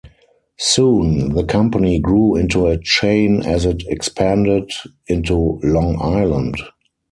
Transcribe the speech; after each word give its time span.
Soon, 0.57 1.33
the 1.33 1.43
company 1.43 1.99
grew 1.99 2.35
into 2.35 2.65
a 2.65 2.79
chain 2.79 3.45
as 3.45 3.65
it 3.65 3.83
expanded 3.85 4.71
into 5.07 5.59
Long 5.61 6.01
Island. 6.01 6.57